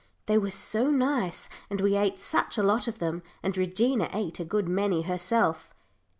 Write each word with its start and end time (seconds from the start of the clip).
They 0.25 0.39
were 0.39 0.49
so 0.49 0.89
nice, 0.89 1.47
and 1.69 1.79
we 1.79 1.95
ate 1.95 2.17
such 2.17 2.57
a 2.57 2.63
lot 2.63 2.87
of 2.87 2.97
them, 2.97 3.21
and 3.43 3.55
Regina 3.55 4.09
ate 4.13 4.39
a 4.39 4.43
good 4.43 4.67
many 4.67 5.03
herself. 5.03 5.75